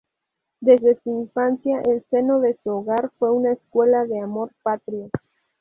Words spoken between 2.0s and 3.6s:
seno de su hogar fue una